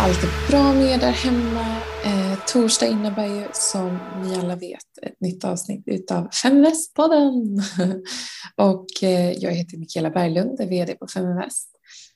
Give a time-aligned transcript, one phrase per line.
[0.00, 1.76] allt är bra med er där hemma.
[2.04, 7.62] Eh, torsdag innebär ju som ni alla vet ett nytt avsnitt utav Feminvest-podden.
[8.56, 11.68] och eh, jag heter Mikaela Berglund, är VD på Feminvest.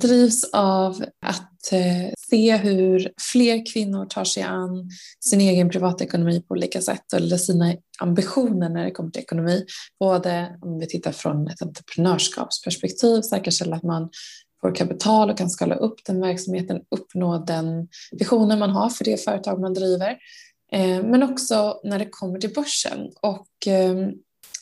[0.02, 6.52] Drivs av att eh, se hur fler kvinnor tar sig an sin egen privatekonomi på
[6.52, 9.64] olika sätt eller sina ambitioner när det kommer till ekonomi.
[10.00, 14.10] Både om vi tittar från ett entreprenörskapsperspektiv, säkerställa att man
[14.64, 19.24] får kapital och kan skala upp den verksamheten, uppnå den visionen man har för det
[19.24, 20.10] företag man driver.
[20.72, 23.10] Eh, men också när det kommer till börsen.
[23.22, 24.12] Och ehm,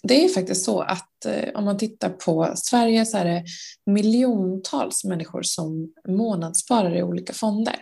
[0.02, 3.44] det är faktiskt så att eh, om man tittar på Sverige så är det
[3.86, 7.76] miljontals människor som månadssparar i olika fonder.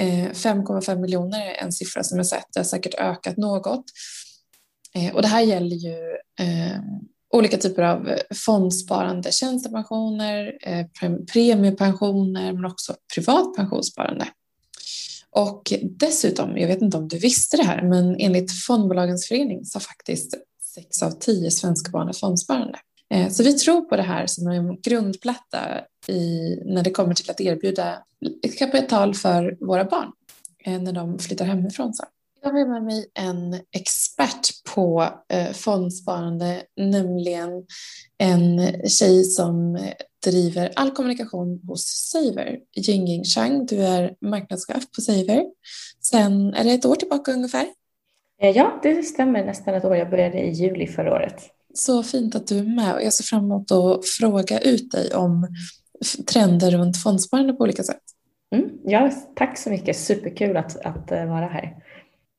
[0.00, 3.84] Eh, 5,5 miljoner är en siffra som jag sett, det har säkert ökat något.
[5.14, 5.96] Och det här gäller ju
[6.40, 10.86] ehm, olika typer av eh, fondsparande, tjänstepensioner, eh,
[11.32, 14.28] premiepensioner men också privat pensionssparande.
[15.30, 19.76] Och dessutom, jag vet inte om du visste det här, men enligt Fondbolagens förening så
[19.76, 20.34] har faktiskt
[20.74, 22.78] sex av tio svenska barn ett fondsparande.
[23.10, 25.58] Eh, så vi tror på det här som en grundplatta
[26.08, 27.98] i, när det kommer till att erbjuda
[28.58, 30.12] kapital för våra barn
[30.66, 31.94] när de flyttar hemifrån.
[31.94, 32.04] Så.
[32.44, 37.50] Jag har med mig en expert på eh, fondsparande, nämligen
[38.18, 39.78] en tjej som
[40.24, 43.66] driver all kommunikation hos Saver, Jingjing Chang.
[43.66, 45.44] Du är marknadschef på Saver
[46.02, 47.66] sen, är det ett år tillbaka ungefär?
[48.42, 49.96] Eh, ja, det stämmer nästan ett år.
[49.96, 51.42] Jag började i juli förra året.
[51.74, 55.14] Så fint att du är med och jag ser fram emot att fråga ut dig
[55.14, 55.48] om
[56.32, 58.02] trender runt fondsparande på olika sätt.
[58.54, 59.96] Mm, ja, tack så mycket.
[59.96, 61.76] Superkul att, att eh, vara här.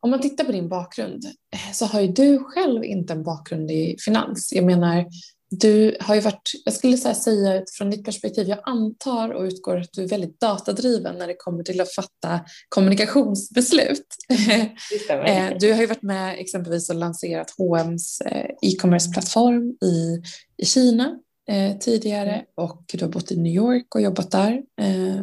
[0.04, 1.26] Om man tittar på din bakgrund
[1.74, 4.54] så har ju du själv inte en bakgrund i finans.
[4.54, 5.06] Jag menar,
[5.50, 9.94] du har ju varit, jag skulle säga utifrån ditt perspektiv, jag antar och utgår att
[9.94, 12.40] du är väldigt datadriven när det kommer till att fatta
[12.70, 14.08] kommunikationsbeslut.
[15.10, 20.22] Eh, du har ju varit med exempelvis och lanserat H&M's eh, e-commerce-plattform i,
[20.58, 22.46] i Kina eh, tidigare mm.
[22.56, 24.62] och du har bott i New York och jobbat där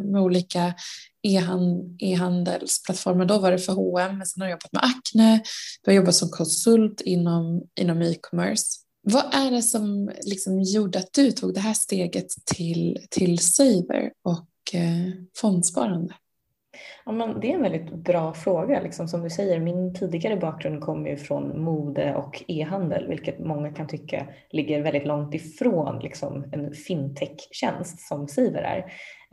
[0.01, 0.73] med olika
[1.99, 3.25] e-handelsplattformar.
[3.25, 5.43] Då var det för H&M, men sen har jag jobbat med Acne.
[5.81, 8.63] Du har jobbat som konsult inom, inom e-commerce.
[9.03, 14.11] Vad är det som liksom gjorde att du tog det här steget till, till Saver
[14.23, 16.13] och eh, fondsparande?
[17.05, 18.81] Ja, men det är en väldigt bra fråga.
[18.81, 23.73] Liksom, som du säger, min tidigare bakgrund kommer ju från mode och e-handel, vilket många
[23.73, 28.77] kan tycka ligger väldigt långt ifrån liksom, en fintech-tjänst som Siver är.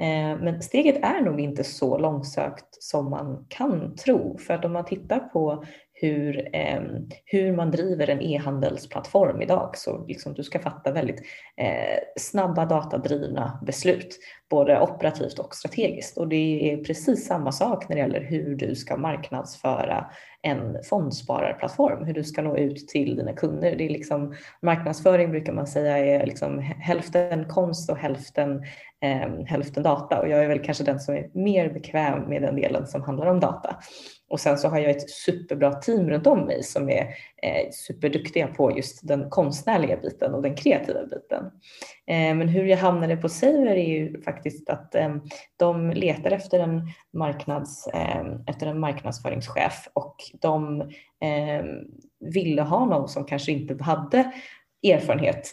[0.01, 4.39] Eh, men steget är nog inte så långsökt som man kan tro.
[4.39, 5.65] För att om man tittar på
[6.01, 6.81] hur, eh,
[7.25, 9.77] hur man driver en e-handelsplattform idag.
[9.77, 11.21] Så liksom du ska fatta väldigt
[11.57, 14.19] eh, snabba datadrivna beslut,
[14.51, 16.19] både operativt och strategiskt.
[16.19, 20.07] Och det är precis samma sak när det gäller hur du ska marknadsföra
[20.43, 23.77] en fondspararplattform, hur du ska nå ut till dina kunder.
[23.77, 28.63] Det är liksom, marknadsföring brukar man säga är liksom hälften konst och hälften,
[29.03, 32.57] eh, hälften data och jag är väl kanske den som är mer bekväm med den
[32.57, 33.77] delen som handlar om data.
[34.29, 37.03] Och sen så har jag ett superbra team runt om mig som är
[37.43, 41.45] eh, superduktiga på just den konstnärliga biten och den kreativa biten.
[42.07, 45.17] Eh, men hur jag hamnade på Saver är ju faktiskt att eh,
[45.57, 50.81] de letar efter en, marknads, eh, efter en marknadsföringschef och de
[51.21, 51.65] eh,
[52.21, 54.33] ville ha någon som kanske inte hade
[54.83, 55.53] erfarenhet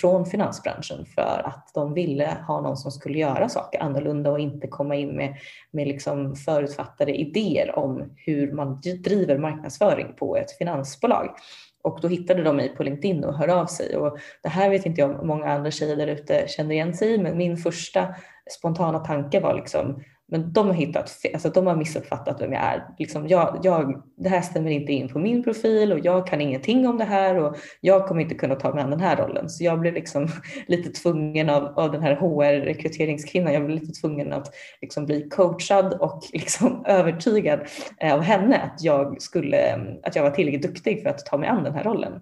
[0.00, 4.66] från finansbranschen för att de ville ha någon som skulle göra saker annorlunda och inte
[4.66, 5.36] komma in med,
[5.70, 11.36] med liksom förutfattade idéer om hur man driver marknadsföring på ett finansbolag.
[11.82, 13.96] Och då hittade de mig på LinkedIn och hörde av sig.
[13.96, 17.14] Och det här vet inte jag om många andra tjejer där ute känner igen sig
[17.14, 18.14] i, men min första
[18.58, 22.84] spontana tanke var liksom men de har hittat, alltså de har missuppfattat vem jag är.
[22.98, 26.88] Liksom jag, jag, det här stämmer inte in på min profil och jag kan ingenting
[26.88, 29.50] om det här och jag kommer inte kunna ta mig an den här rollen.
[29.50, 30.28] Så jag blev liksom
[30.66, 35.94] lite tvungen av, av den här HR-rekryteringskvinnan, jag blev lite tvungen att liksom bli coachad
[35.94, 37.60] och liksom övertygad
[38.00, 41.48] eh, av henne att jag, skulle, att jag var tillräckligt duktig för att ta mig
[41.48, 42.20] an den här rollen.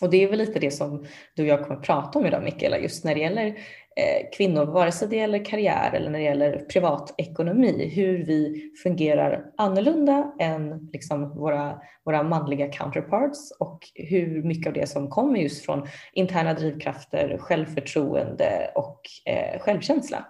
[0.00, 2.42] Och det är väl lite det som du och jag kommer att prata om idag
[2.42, 6.24] Mikaela, just när det gäller eh, kvinnor, vare sig det gäller karriär eller när det
[6.24, 14.66] gäller privatekonomi, hur vi fungerar annorlunda än liksom våra, våra manliga counterparts och hur mycket
[14.66, 20.26] av det som kommer just från interna drivkrafter, självförtroende och eh, självkänsla.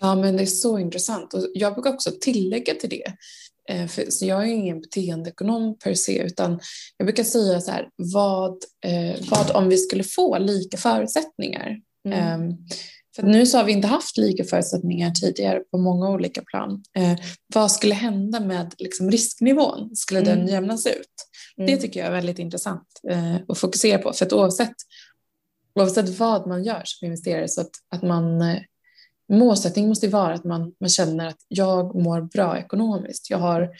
[0.00, 3.12] Ja, men det är så intressant och jag brukar också tillägga till det
[3.88, 6.60] för, så jag är ingen beteendeekonom per se, utan
[6.96, 11.80] jag brukar säga så här, vad, eh, vad om vi skulle få lika förutsättningar?
[12.08, 12.42] Mm.
[12.42, 12.56] Um,
[13.16, 16.82] För nu så har vi inte haft lika förutsättningar tidigare på många olika plan.
[16.96, 17.18] Eh,
[17.54, 19.96] vad skulle hända med liksom, risknivån?
[19.96, 20.38] Skulle mm.
[20.38, 21.14] den jämnas ut?
[21.58, 21.70] Mm.
[21.70, 24.12] Det tycker jag är väldigt intressant eh, att fokusera på.
[24.12, 24.74] För att oavsett,
[25.74, 28.42] oavsett vad man gör som investerare så att, att man
[29.28, 33.30] målsättningen måste vara att man, man känner att jag mår bra ekonomiskt.
[33.30, 33.70] Jag har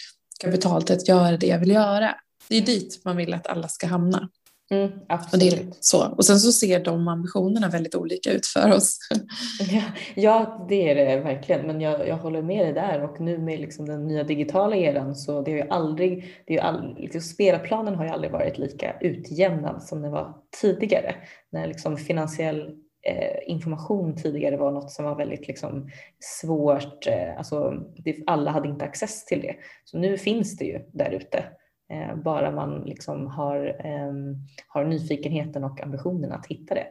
[0.41, 2.15] kapital till att göra det jag vill göra.
[2.49, 4.29] Det är dit man vill att alla ska hamna.
[4.73, 4.91] Mm,
[5.33, 6.07] och, det så.
[6.07, 8.99] och sen så ser de ambitionerna väldigt olika ut för oss.
[9.73, 9.83] Ja,
[10.15, 13.61] ja det är det verkligen, men jag, jag håller med dig där och nu med
[13.61, 17.95] liksom den nya digitala eran så det har ju aldrig, det är all, liksom, spelplanen
[17.95, 21.15] har ju aldrig varit lika utjämnad som den var tidigare
[21.51, 22.71] när liksom finansiell
[23.05, 25.91] Eh, information tidigare var något som var väldigt liksom,
[26.21, 27.85] svårt, eh, alltså
[28.27, 29.57] alla hade inte access till det.
[29.85, 31.45] Så nu finns det ju där ute
[31.91, 34.37] eh, bara man liksom har, ehm,
[34.69, 36.87] har nyfikenheten och ambitionen att hitta det.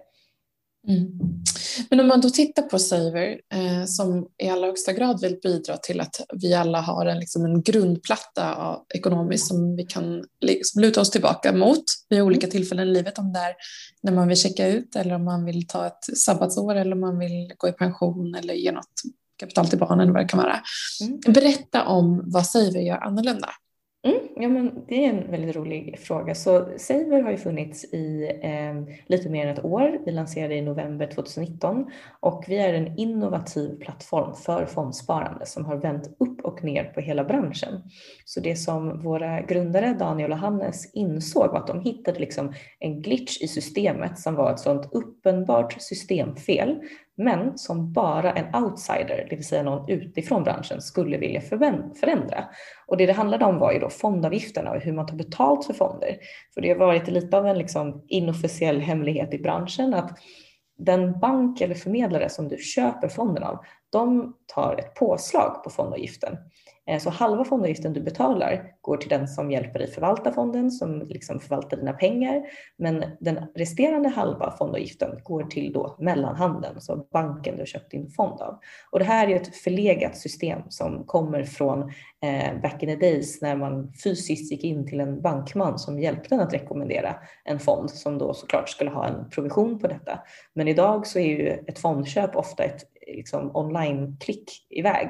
[0.88, 1.08] Mm.
[1.90, 5.78] Men om man då tittar på Saver eh, som i allra högsta grad vill bidra
[5.78, 10.82] till att vi alla har en, liksom en grundplatta av, ekonomiskt som vi kan liksom,
[10.82, 12.52] luta oss tillbaka mot vid olika mm.
[12.52, 13.18] tillfällen i livet.
[13.18, 13.56] Om det är
[14.04, 17.20] när man vill checka ut eller om man vill ta ett sabbatsår eller om man
[17.20, 19.02] vill gå i pension eller ge något
[19.40, 20.60] kapital till barnen eller vad det kan vara.
[21.02, 21.20] Mm.
[21.34, 23.50] Berätta om vad Saver gör annorlunda.
[24.04, 26.36] Mm, ja, men det är en väldigt rolig fråga.
[26.36, 30.00] Så Saver har ju funnits i eh, lite mer än ett år.
[30.06, 31.86] Vi lanserade i november 2019
[32.20, 37.02] och vi är en innovativ plattform för fondsparande som har vänt upp och ner på
[37.02, 37.82] hela branschen.
[38.26, 43.02] Så det som våra grundare Daniel och Hannes insåg var att de hittade liksom en
[43.02, 46.80] glitch i systemet som var ett sådant uppenbart systemfel
[47.18, 51.42] men som bara en outsider, det vill säga någon utifrån branschen, skulle vilja
[52.00, 52.46] förändra.
[52.88, 55.74] Och det det handlade om var ju då fondavgifterna och hur man tar betalt för
[55.74, 56.18] fonder.
[56.54, 60.20] För det har varit lite av en liksom inofficiell hemlighet i branschen att
[60.78, 63.60] den bank eller förmedlare som du köper fonden av,
[63.90, 66.38] de tar ett påslag på fondavgiften.
[66.92, 71.08] Eh, så halva fondavgiften du betalar går till den som hjälper dig förvalta fonden, som
[71.08, 72.42] liksom förvaltar dina pengar.
[72.78, 78.10] Men den resterande halva fondavgiften går till då mellanhanden, så banken du har köpt din
[78.10, 78.60] fond av.
[78.92, 81.82] Och det här är ett förlegat system som kommer från
[82.24, 86.36] eh, back in the days när man fysiskt gick in till en bankman som hjälpte
[86.36, 90.20] en att rekommendera en fond som då såklart skulle ha en provision på detta.
[90.54, 95.08] Men idag så är ju ett fondköp ofta ett liksom online-klick iväg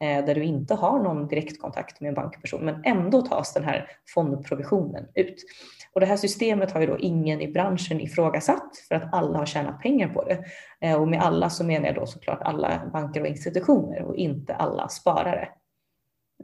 [0.00, 3.90] eh, där du inte har någon direktkontakt med en bankperson men ändå tas den här
[4.14, 5.44] fondprovisionen ut.
[5.92, 9.46] Och det här systemet har ju då ingen i branschen ifrågasatt för att alla har
[9.46, 10.44] tjänat pengar på det.
[10.80, 14.54] Eh, och med alla så menar jag då såklart alla banker och institutioner och inte
[14.54, 15.48] alla sparare.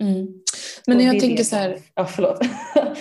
[0.01, 0.27] Mm.
[0.87, 1.79] Men jag tänker så här.
[1.95, 2.39] Ja, förlåt.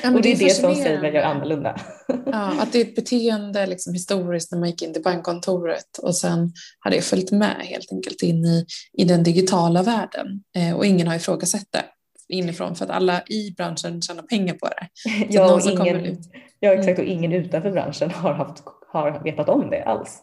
[0.04, 1.80] Ja, och det är det, det som Saver gör annorlunda.
[2.26, 6.16] Ja, att det är ett beteende liksom, historiskt när man gick in till bankkontoret och
[6.16, 10.86] sen har det följt med helt enkelt in i, i den digitala världen eh, och
[10.86, 11.86] ingen har ifrågasatt det
[12.30, 14.88] inifrån för att alla i branschen tjänar pengar på det.
[15.30, 16.18] ja, och ingen,
[16.60, 17.18] ja, exakt och mm.
[17.18, 20.22] ingen utanför branschen har, haft, har vetat om det alls.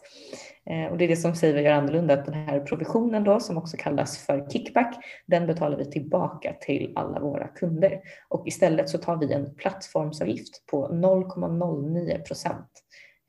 [0.69, 3.57] Eh, och det är det som Saver gör annorlunda, att den här provisionen då som
[3.57, 8.01] också kallas för kickback, den betalar vi tillbaka till alla våra kunder.
[8.27, 12.69] Och istället så tar vi en plattformsavgift på 0,09 procent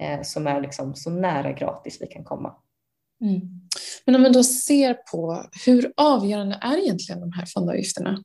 [0.03, 2.55] eh, som är liksom så nära gratis vi kan komma.
[3.21, 3.41] Mm.
[4.05, 8.23] Men om man då ser på hur avgörande är egentligen de här fondavgifterna?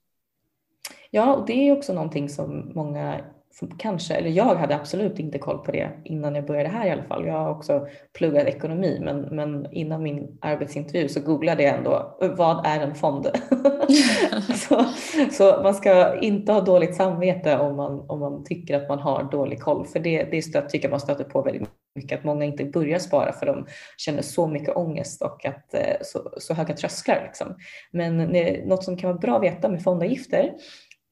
[1.11, 3.25] Ja, och det är också någonting som många
[3.77, 7.03] kanske, eller jag hade absolut inte koll på det innan jag började här i alla
[7.03, 7.27] fall.
[7.27, 12.65] Jag har också pluggat ekonomi men, men innan min arbetsintervju så googlade jag ändå vad
[12.65, 13.27] är en fond?
[14.55, 14.85] så,
[15.31, 19.31] så, man ska inte ha dåligt samvete om man, om man tycker att man har
[19.31, 22.45] dålig koll för det, det stött, tycker jag man stöter på väldigt mycket att många
[22.45, 23.65] inte börjar spara för de
[23.97, 27.23] känner så mycket ångest och att, eh, så, så höga trösklar.
[27.25, 27.55] Liksom.
[27.91, 28.17] Men
[28.65, 30.53] något som kan vara bra att veta med fondavgifter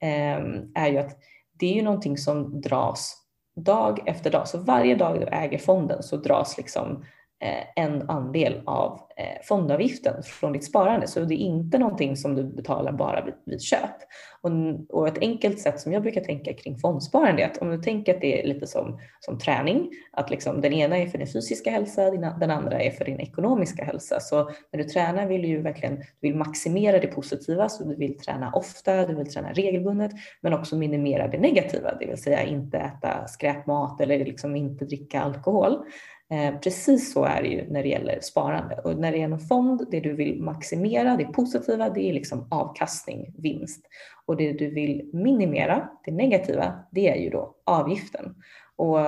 [0.01, 1.17] eh, är ju att
[1.61, 3.17] det är ju någonting som dras
[3.55, 4.47] dag efter dag.
[4.47, 7.03] Så varje dag du äger fonden så dras liksom
[7.43, 11.07] Eh, en andel av eh, fondavgiften från ditt sparande.
[11.07, 13.95] Så det är inte någonting som du betalar bara vid, vid köp.
[14.41, 14.51] Och,
[14.89, 18.15] och, ett enkelt sätt som jag brukar tänka kring fondsparande är att om du tänker
[18.15, 21.71] att det är lite som, som träning, att liksom den ena är för din fysiska
[21.71, 24.19] hälsa, den andra är för din ekonomiska hälsa.
[24.19, 27.95] Så när du tränar vill du ju verkligen du vill maximera det positiva, så du
[27.95, 32.43] vill träna ofta, du vill träna regelbundet, men också minimera det negativa, det vill säga
[32.43, 35.83] inte äta skräpmat eller liksom inte dricka alkohol.
[36.31, 39.39] Eh, precis så är det ju när det gäller sparande och när det gäller en
[39.39, 43.85] fond, det du vill maximera, det positiva, det är liksom avkastning, vinst
[44.25, 48.35] och det du vill minimera, det negativa, det är ju då avgiften.
[48.75, 48.99] Och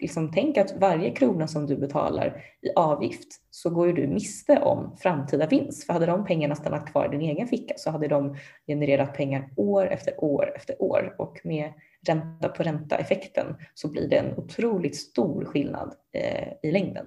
[0.00, 4.58] liksom tänk att varje krona som du betalar i avgift så går ju du miste
[4.58, 5.86] om framtida vinst.
[5.86, 9.50] För hade de pengarna stannat kvar i din egen ficka så hade de genererat pengar
[9.56, 11.14] år efter år efter år.
[11.18, 11.72] Och med
[12.08, 17.06] ränta på ränta effekten så blir det en otroligt stor skillnad eh, i längden.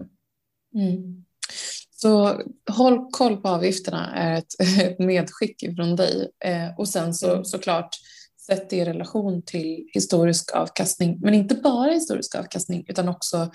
[0.75, 1.25] Mm.
[1.91, 2.41] Så
[2.71, 6.31] håll koll på avgifterna är ett, ett medskick från dig.
[6.45, 7.45] Eh, och sen så mm.
[7.45, 7.95] såklart
[8.37, 13.51] sätt det i relation till historisk avkastning, men inte bara historisk avkastning utan också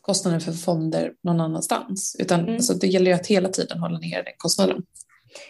[0.00, 2.16] kostnaden för fonder någon annanstans.
[2.18, 2.54] Utan mm.
[2.54, 4.82] alltså, det gäller ju att hela tiden hålla ner den kostnaden.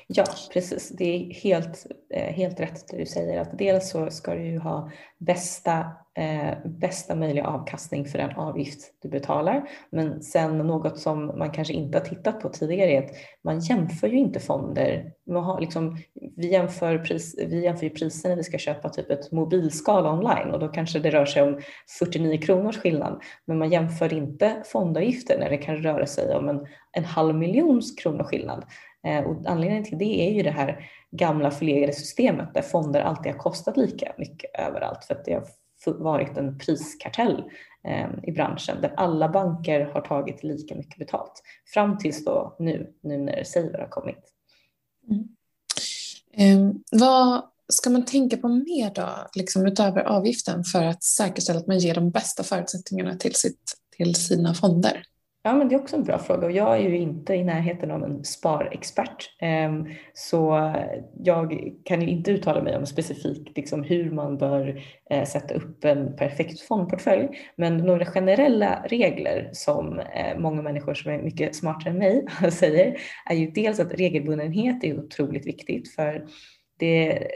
[0.06, 0.88] Ja, precis.
[0.88, 4.58] Det är helt, eh, helt rätt det du säger att dels så ska du ju
[4.58, 5.78] ha bästa,
[6.14, 9.68] eh, bästa möjliga avkastning för den avgift du betalar.
[9.90, 13.10] Men sen något som man kanske inte har tittat på tidigare är att
[13.44, 15.12] man jämför ju inte fonder.
[15.26, 15.99] Man har liksom,
[16.37, 20.50] vi, jämför pris, vi jämför ju priser när vi ska köpa typ ett mobilskal online
[20.50, 21.60] och då kanske det rör sig om
[21.99, 23.22] 49 kronors skillnad.
[23.44, 27.94] Men man jämför inte fondavgifter när det kan röra sig om en, en halv miljons
[27.96, 28.64] kronor skillnad.
[29.07, 33.33] Eh, och anledningen till det är ju det här gamla förlegade systemet där fonder alltid
[33.33, 35.45] har kostat lika mycket överallt för att det har
[35.92, 37.45] varit en priskartell
[37.85, 41.42] ehm, i branschen där alla banker har tagit lika mycket betalt
[41.75, 44.25] fram tills då nu, nu när Saver har kommit.
[45.11, 45.28] Mm.
[46.33, 51.66] Eh, vad ska man tänka på mer då, liksom utöver avgiften för att säkerställa att
[51.66, 55.02] man ger de bästa förutsättningarna till, sitt, till sina fonder?
[55.42, 57.90] Ja, men det är också en bra fråga och jag är ju inte i närheten
[57.90, 59.37] av en sparexpert.
[59.38, 60.73] Ehm, så
[61.18, 65.85] jag kan ju inte uttala mig om specifikt liksom hur man bör eh, sätta upp
[65.85, 67.28] en perfekt fondportfölj.
[67.56, 72.97] Men några generella regler som eh, många människor som är mycket smartare än mig säger
[73.30, 76.26] är ju dels att regelbundenhet är otroligt viktigt för
[76.78, 77.28] det,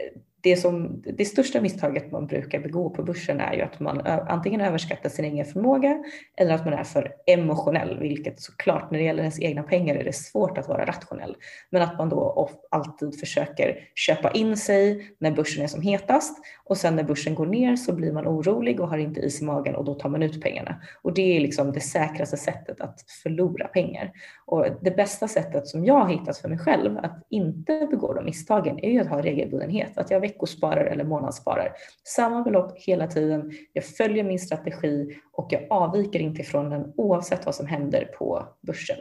[0.45, 4.61] det, som, det största misstaget man brukar begå på börsen är ju att man antingen
[4.61, 6.03] överskattar sin egen förmåga
[6.37, 10.03] eller att man är för emotionell, vilket såklart när det gäller ens egna pengar är
[10.03, 11.35] det svårt att vara rationell.
[11.69, 16.77] Men att man då alltid försöker köpa in sig när börsen är som hetast och
[16.77, 19.75] sen när börsen går ner så blir man orolig och har inte is i magen
[19.75, 20.81] och då tar man ut pengarna.
[21.01, 24.11] Och det är liksom det säkraste sättet att förlora pengar.
[24.45, 28.25] Och det bästa sättet som jag har hittat för mig själv att inte begå de
[28.25, 29.97] misstagen är ju att ha regelbundenhet.
[29.97, 31.73] Att jag veckosparar eller månadssparar
[32.03, 33.51] samma belopp hela tiden.
[33.73, 38.47] Jag följer min strategi och jag avviker inte från den oavsett vad som händer på
[38.61, 38.97] börsen.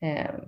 [0.00, 0.40] Ehm,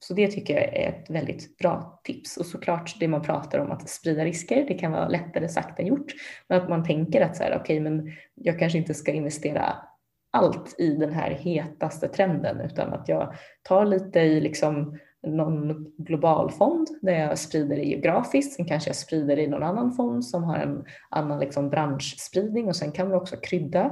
[0.00, 2.36] så det tycker jag är ett väldigt bra tips.
[2.36, 5.86] Och såklart det man pratar om att sprida risker, det kan vara lättare sagt än
[5.86, 6.12] gjort.
[6.48, 9.76] Men att man tänker att så här, okej, okay, men jag kanske inte ska investera
[10.30, 16.50] allt i den här hetaste trenden utan att jag tar lite i liksom någon global
[16.50, 18.52] fond där jag sprider det geografiskt.
[18.52, 22.68] Sen kanske jag sprider det i någon annan fond som har en annan liksom branschspridning
[22.68, 23.84] och sen kan man också krydda.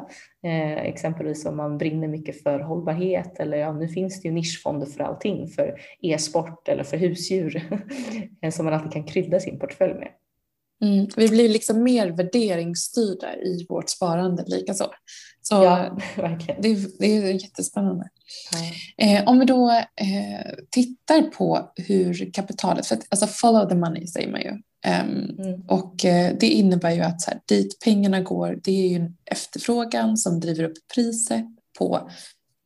[0.45, 4.87] Eh, exempelvis om man brinner mycket för hållbarhet eller ja, nu finns det ju nischfonder
[4.87, 7.63] för allting, för e-sport eller för husdjur
[8.43, 10.09] eh, som man alltid kan krydda sin portfölj med.
[10.83, 14.91] Mm, vi blir liksom mer värderingsstyrda i vårt sparande likaså.
[15.43, 16.63] Så ja, verkligen.
[16.63, 18.09] Det, det är jättespännande.
[18.99, 19.07] Ja.
[19.07, 24.07] Eh, om vi då eh, tittar på hur kapitalet, för att, alltså follow the money
[24.07, 24.51] säger man ju.
[24.51, 25.61] Um, mm.
[25.69, 29.17] Och eh, det innebär ju att så här, dit pengarna går, det är ju en
[29.31, 31.45] efterfrågan som driver upp priset
[31.79, 32.11] på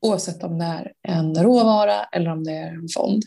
[0.02, 3.22] oavsett om det är en råvara eller om det är en fond.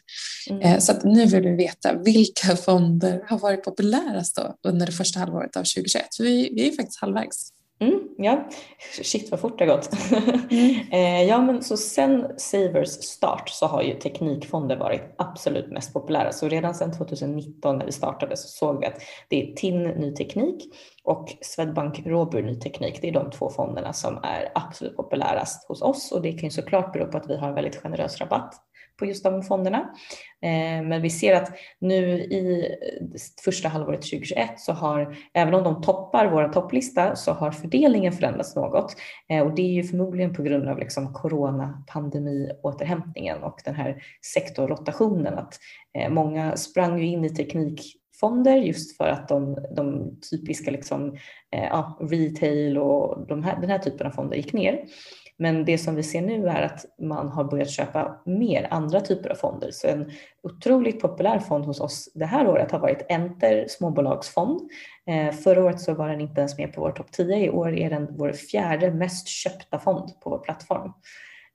[0.50, 0.62] Mm.
[0.62, 5.58] Eh, så nu vill vi veta vilka fonder har varit populärast under det första halvåret
[5.58, 6.16] av 2021.
[6.18, 7.50] För vi, vi är faktiskt halvvägs.
[7.84, 8.50] Mm, ja,
[9.04, 9.90] shit vad fort det har gått.
[10.52, 10.76] Mm.
[10.92, 16.32] eh, ja, men så sen Savers start så har ju teknikfonder varit absolut mest populära.
[16.32, 20.16] Så redan sedan 2019 när vi startade så såg vi att det är TIN Ny
[20.16, 20.74] Teknik
[21.04, 23.02] och Swedbank Robur Ny Teknik.
[23.02, 26.52] Det är de två fonderna som är absolut populärast hos oss och det kan ju
[26.52, 28.56] såklart bero på att vi har en väldigt generös rabatt
[29.00, 29.78] på just de fonderna.
[30.42, 32.76] Eh, men vi ser att nu i
[33.46, 38.56] första halvåret 2021 så har, även om de toppar vår topplista, så har fördelningen förändrats
[38.56, 38.96] något.
[39.30, 45.34] Eh, och det är ju förmodligen på grund av liksom coronapandemiåterhämtningen och den här sektorrotationen.
[45.34, 45.60] Att
[45.98, 51.18] eh, många sprang ju in i teknikfonder just för att de, de typiska liksom,
[51.50, 54.86] ja, retail och de här, den här typen av fonder gick ner.
[55.38, 59.30] Men det som vi ser nu är att man har börjat köpa mer andra typer
[59.30, 59.72] av fonder.
[59.72, 60.12] Så en
[60.44, 64.70] otroligt populär fond hos oss det här året har varit Enter småbolagsfond.
[65.08, 67.38] Eh, förra året så var den inte ens med på vår topp 10.
[67.38, 70.94] I år är den vår fjärde mest köpta fond på vår plattform.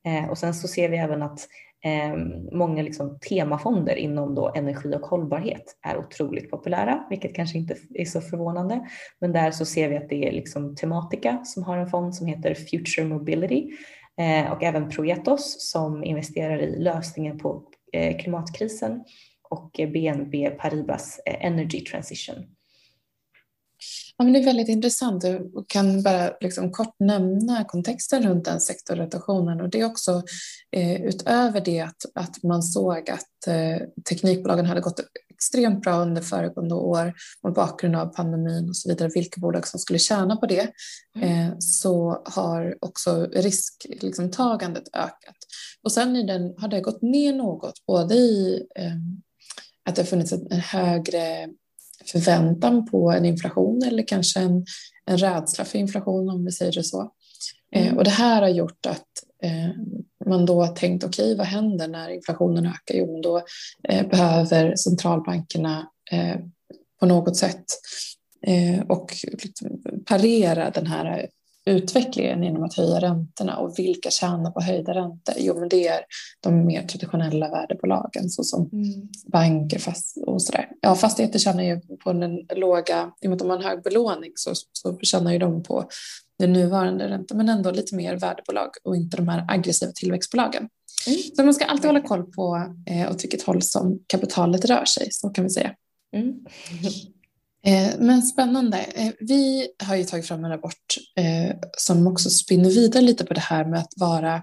[0.06, 1.48] Eh, och sen så ser vi även att
[1.84, 7.76] Ehm, många liksom temafonder inom då energi och hållbarhet är otroligt populära, vilket kanske inte
[7.94, 8.88] är så förvånande.
[9.20, 12.26] Men där så ser vi att det är liksom Tematica som har en fond som
[12.26, 13.70] heter Future Mobility
[14.20, 19.04] eh, och även Proetos som investerar i lösningen på eh, klimatkrisen
[19.50, 22.57] och eh, BNB Paribas Energy Transition.
[24.16, 25.22] Ja, men det är väldigt intressant.
[25.22, 30.22] Du kan bara liksom kort nämna kontexten runt den sektorrotationen och det är också
[30.76, 35.00] eh, utöver det att, att man såg att eh, teknikbolagen hade gått
[35.38, 39.80] extremt bra under föregående år mot bakgrund av pandemin och så vidare, vilka bolag som
[39.80, 40.70] skulle tjäna på det,
[41.16, 41.28] mm.
[41.28, 44.30] eh, så har också risktagandet liksom,
[44.94, 45.36] ökat.
[45.82, 48.92] Och sen i den, har det gått ner något, både i eh,
[49.88, 51.48] att det har funnits en högre
[52.06, 54.64] förväntan på en inflation eller kanske en,
[55.06, 57.12] en rädsla för inflation om vi säger det så.
[57.72, 57.98] Eh, mm.
[57.98, 59.06] och det här har gjort att
[59.42, 59.70] eh,
[60.26, 62.94] man då har tänkt okej, okay, vad händer när inflationen ökar?
[62.94, 63.42] Jo, då
[63.88, 65.88] eh, behöver centralbankerna
[67.00, 67.64] på något sätt
[68.88, 71.28] och liksom parera den här
[71.68, 75.34] utvecklingen genom att höja räntorna och vilka tjänar på höjda räntor?
[75.38, 76.00] Jo, men det är
[76.40, 79.08] de mer traditionella värdebolagen såsom mm.
[79.32, 80.68] banker fast och sådär.
[80.80, 83.82] Ja, fastigheter tjänar ju på den låga, i och med att de har en hög
[83.82, 85.88] belåning så, så tjänar ju de på
[86.38, 90.68] den nuvarande räntan, men ändå lite mer värdebolag och inte de här aggressiva tillväxtbolagen.
[91.06, 91.18] Mm.
[91.36, 95.08] Så man ska alltid hålla koll på eh, åt vilket håll som kapitalet rör sig,
[95.10, 95.74] så kan vi säga.
[96.16, 96.34] Mm.
[97.66, 98.78] Eh, men spännande.
[98.78, 103.34] Eh, vi har ju tagit fram en rapport eh, som också spinner vidare lite på
[103.34, 104.42] det här med att vara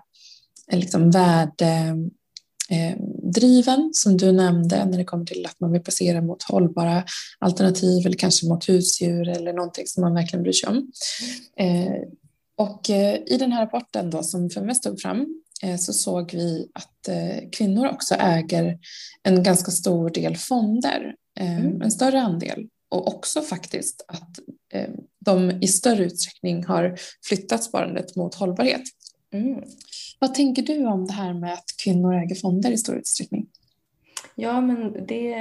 [0.71, 7.03] liksom värdedriven, som du nämnde, när det kommer till att man vill placera mot hållbara
[7.39, 10.91] alternativ eller kanske mot husdjur eller någonting som man verkligen bryr sig om.
[12.57, 12.89] Och
[13.25, 15.41] i den här rapporten då som Feminvest tog fram
[15.79, 17.09] så såg vi att
[17.51, 18.77] kvinnor också äger
[19.23, 21.81] en ganska stor del fonder, mm.
[21.81, 24.39] en större andel och också faktiskt att
[24.73, 28.83] eh, de i större utsträckning har flyttat sparandet mot hållbarhet.
[29.33, 29.63] Mm.
[30.19, 33.47] Vad tänker du om det här med att kvinnor äger fonder i stor utsträckning?
[34.35, 35.35] Ja, men det,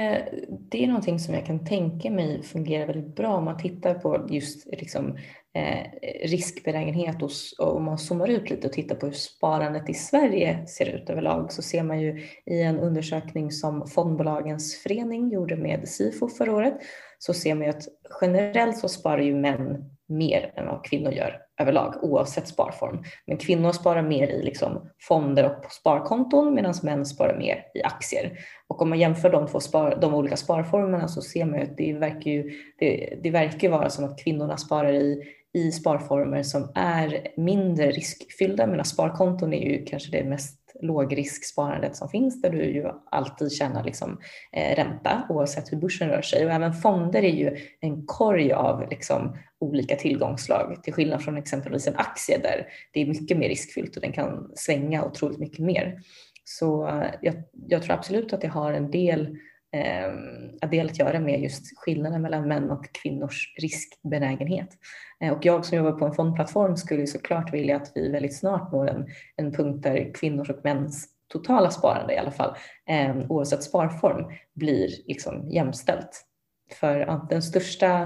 [0.69, 4.27] det är någonting som jag kan tänka mig fungerar väldigt bra om man tittar på
[4.29, 5.17] just liksom,
[5.55, 5.85] Eh,
[6.23, 10.67] riskbenägenhet och, och om man zoomar ut lite och tittar på hur sparandet i Sverige
[10.67, 15.89] ser ut överlag så ser man ju i en undersökning som Fondbolagens förening gjorde med
[15.89, 16.73] Sifo förra året
[17.19, 17.83] så ser man ju att
[18.21, 23.03] generellt så sparar ju män mer än vad kvinnor gör överlag oavsett sparform.
[23.27, 28.39] Men kvinnor sparar mer i liksom fonder och sparkonton medan män sparar mer i aktier.
[28.67, 31.77] Och om man jämför de två spar, de olika sparformerna så ser man ju att
[31.77, 35.23] det verkar, ju, det, det verkar vara som att kvinnorna sparar i,
[35.55, 42.09] i sparformer som är mindre riskfyllda medan sparkonton är ju kanske det mest lågrisksparandet som
[42.09, 44.19] finns där du ju alltid tjänar liksom,
[44.51, 46.45] eh, ränta oavsett hur börsen rör sig.
[46.45, 51.87] Och även fonder är ju en korg av liksom, olika tillgångsslag till skillnad från exempelvis
[51.87, 55.99] en aktie där det är mycket mer riskfyllt och den kan svänga otroligt mycket mer.
[56.43, 57.35] Så eh, jag,
[57.67, 59.37] jag tror absolut att det har en del
[59.75, 64.69] eh, del att göra med just skillnaden mellan män och kvinnors riskbenägenhet.
[65.21, 68.71] Eh, och jag som jobbar på en fondplattform skulle såklart vilja att vi väldigt snart
[68.71, 72.55] når en, en punkt där kvinnors och mäns totala sparande i alla fall,
[72.89, 76.25] eh, oavsett sparform, blir liksom jämställt.
[76.73, 78.01] För den största,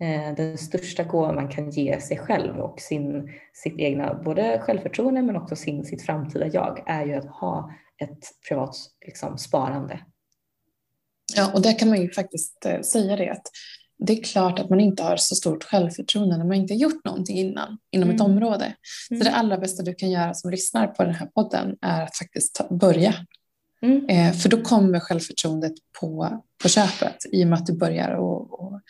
[0.00, 5.22] eh, den största gåvan man kan ge sig själv och sin, sitt egna både självförtroende
[5.22, 10.00] men också sin, sitt framtida jag är ju att ha ett privat liksom, sparande.
[11.36, 13.46] Ja, och där kan man ju faktiskt eh, säga det att
[14.06, 17.38] det är klart att man inte har så stort självförtroende när man inte gjort någonting
[17.38, 18.16] innan inom mm.
[18.16, 18.74] ett område.
[19.08, 19.24] Så mm.
[19.24, 22.54] det allra bästa du kan göra som lyssnar på den här podden är att faktiskt
[22.54, 23.14] ta, börja.
[23.82, 24.08] Mm.
[24.08, 28.60] Eh, för då kommer självförtroendet på, på köpet i och med att du börjar, och,
[28.60, 28.80] och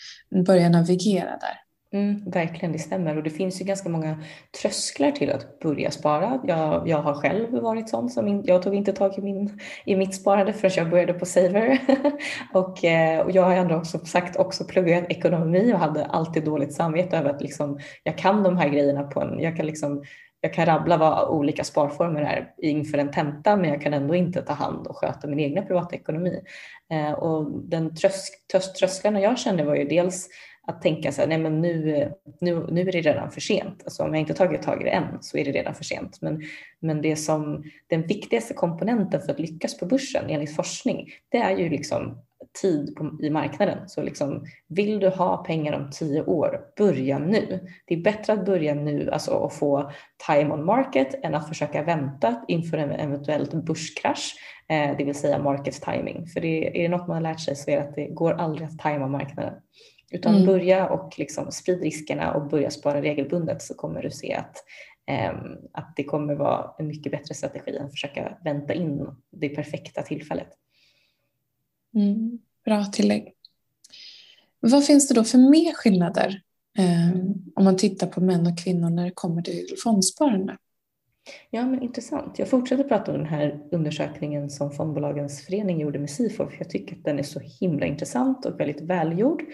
[0.47, 1.59] börjar navigera där.
[1.93, 3.17] Mm, verkligen, det stämmer.
[3.17, 4.23] Och det finns ju ganska många
[4.63, 6.41] trösklar till att börja spara.
[6.45, 9.97] Jag, jag har själv varit sån som in, jag tog inte tag i, min, i
[9.97, 11.79] mitt sparande förrän jag började på Saver.
[12.53, 16.75] och, eh, och jag har ändå också sagt också pluggat ekonomi och hade alltid dåligt
[16.75, 20.03] samvete över att liksom, jag kan de här grejerna på en, jag kan liksom
[20.45, 24.43] jag kan rabbla vad olika sparformer är inför en tenta men jag kan ändå inte
[24.43, 26.41] ta hand och sköta min egna privatekonomi.
[26.93, 28.33] Eh, och den trösk,
[28.79, 30.29] trösklarna jag kände var ju dels
[30.67, 32.09] att tänka så här, nej men nu,
[32.41, 33.83] nu, nu är det redan för sent.
[33.85, 36.19] Alltså om jag inte tagit tag i det än så är det redan för sent.
[36.21, 36.43] Men,
[36.81, 41.57] men det som, den viktigaste komponenten för att lyckas på börsen enligt forskning, det är
[41.57, 42.19] ju liksom
[42.63, 43.89] tid på, i marknaden.
[43.89, 47.61] Så liksom, vill du ha pengar om tio år, börja nu.
[47.85, 49.91] Det är bättre att börja nu alltså, och få
[50.27, 54.35] time on market än att försöka vänta inför en eventuell börskrasch,
[54.69, 56.27] eh, det vill säga market timing.
[56.27, 58.33] För det, är det något man har lärt sig så är det att det går
[58.33, 59.55] aldrig att tajma marknaden.
[60.13, 60.47] Utan mm.
[60.47, 64.65] börja och liksom sprid riskerna och börja spara regelbundet så kommer du se att
[65.07, 69.49] Ehm, att det kommer vara en mycket bättre strategi än att försöka vänta in det
[69.49, 70.49] perfekta tillfället.
[71.95, 73.35] Mm, bra tillägg.
[74.61, 76.43] Vad finns det då för mer skillnader
[76.79, 77.21] eh,
[77.55, 80.57] om man tittar på män och kvinnor när det kommer till fondsparande?
[81.51, 82.39] Ja, men intressant.
[82.39, 86.71] Jag fortsätter prata om den här undersökningen som Fondbolagens förening gjorde med SIFO, för jag
[86.71, 89.45] tycker att den är så himla intressant och väldigt välgjord.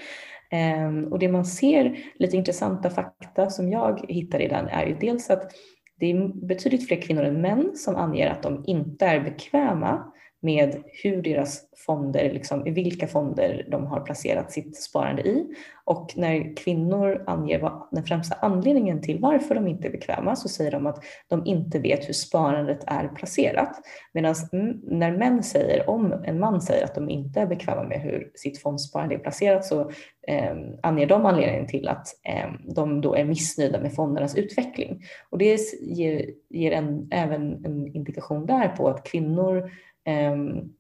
[0.51, 4.95] Ehm, och det man ser, lite intressanta fakta som jag hittar i den är ju
[4.95, 5.53] dels att
[6.01, 10.83] det är betydligt fler kvinnor än män som anger att de inte är bekväma med
[11.03, 15.47] hur deras fonder, liksom, i vilka fonder de har placerat sitt sparande i.
[15.85, 20.49] Och när kvinnor anger vad, den främsta anledningen till varför de inte är bekväma så
[20.49, 23.81] säger de att de inte vet hur sparandet är placerat.
[24.13, 24.35] Medan
[24.83, 28.63] när män säger, om en man säger att de inte är bekväma med hur sitt
[28.63, 29.81] fondsparande är placerat så
[30.29, 35.03] eh, anger de anledningen till att eh, de då är missnöjda med fondernas utveckling.
[35.31, 39.71] Och det ger, ger en, även en indikation där på att kvinnor
[40.09, 40.73] Ehm,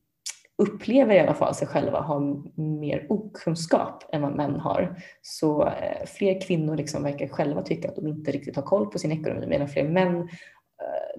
[0.62, 2.20] upplever i alla fall sig själva ha
[2.56, 5.02] mer okunskap än vad män har.
[5.22, 8.98] Så eh, fler kvinnor liksom verkar själva tycka att de inte riktigt har koll på
[8.98, 10.28] sin ekonomi medan fler män eh,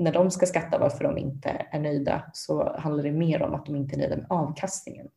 [0.03, 3.65] när de ska skatta varför de inte är nöjda så handlar det mer om att
[3.65, 5.07] de inte är nöjda med avkastningen.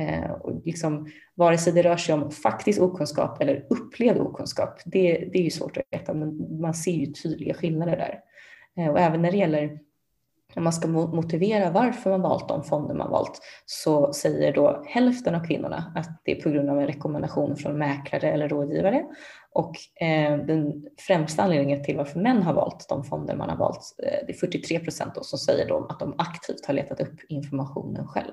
[0.00, 5.28] Eh, och liksom, vare sig det rör sig om faktisk okunskap eller upplevd okunskap, det,
[5.32, 8.20] det är ju svårt att veta men man ser ju tydliga skillnader där.
[8.76, 9.78] Eh, och även när det gäller
[10.54, 15.34] när man ska motivera varför man valt de fonder man valt så säger då hälften
[15.34, 19.04] av kvinnorna att det är på grund av en rekommendation från mäklare eller rådgivare.
[19.52, 23.96] Och eh, den främsta anledningen till varför män har valt de fonder man har valt,
[24.02, 28.06] eh, det är 43 procent som säger då att de aktivt har letat upp informationen
[28.06, 28.32] själv.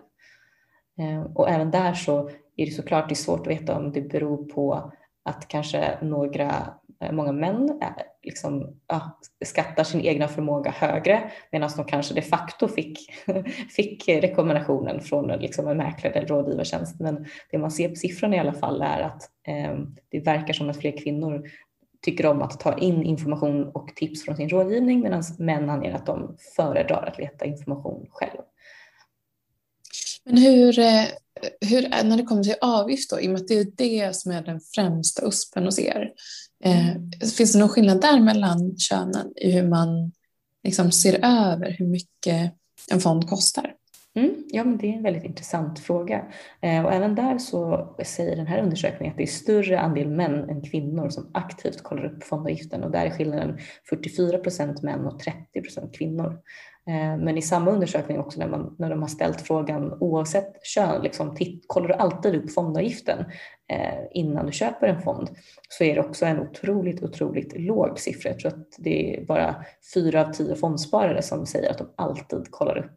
[0.99, 4.01] Eh, och även där så är det såklart det är svårt att veta om det
[4.01, 4.91] beror på
[5.25, 6.73] att kanske några
[7.11, 7.79] många män
[8.27, 12.99] liksom, ja, skattar sin egna förmåga högre medan de kanske de facto fick,
[13.75, 16.99] fick rekommendationen från liksom, en mäklare eller rådgivartjänst.
[16.99, 19.79] Men det man ser på siffrorna i alla fall är att eh,
[20.11, 21.49] det verkar som att fler kvinnor
[22.01, 26.05] tycker om att ta in information och tips från sin rådgivning medan män anger att
[26.05, 28.41] de föredrar att leta information själv.
[30.25, 31.05] Men hur, eh,
[31.61, 34.31] hur, när det kommer till avgift då, i och med att det är det som
[34.31, 36.11] är den främsta USPen hos er,
[36.63, 40.11] eh, finns det någon skillnad där mellan könen i hur man
[40.63, 42.53] liksom ser över hur mycket
[42.91, 43.73] en fond kostar?
[44.17, 46.25] Mm, ja, men det är en väldigt intressant fråga.
[46.61, 50.49] Eh, och även där så säger den här undersökningen att det är större andel män
[50.49, 53.57] än kvinnor som aktivt kollar upp fondavgiften och där är skillnaden
[53.89, 56.39] 44 procent män och 30 procent kvinnor.
[56.87, 61.01] Eh, men i samma undersökning också när, man, när de har ställt frågan oavsett kön,
[61.01, 63.19] liksom, titt, kollar du alltid upp fondavgiften
[63.69, 65.29] eh, innan du köper en fond
[65.69, 68.29] så är det också en otroligt, otroligt låg siffra.
[68.29, 72.51] Jag tror att det är bara fyra av tio fondsparare som säger att de alltid
[72.51, 72.95] kollar upp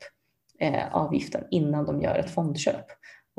[0.61, 2.87] eh, avgiften innan de gör ett fondköp.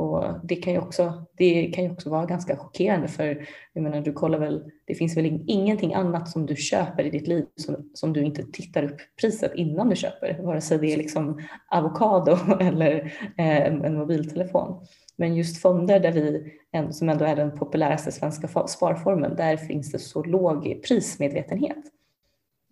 [0.01, 4.01] Och det kan ju också, det kan ju också vara ganska chockerande för jag menar,
[4.01, 7.89] du kollar väl, det finns väl ingenting annat som du köper i ditt liv som,
[7.93, 12.37] som du inte tittar upp priset innan du köper, vare sig det är liksom avokado
[12.59, 14.85] eller eh, en mobiltelefon.
[15.15, 16.53] Men just fonder där vi,
[16.91, 21.85] som ändå är den populäraste svenska sparformen, där finns det så låg prismedvetenhet.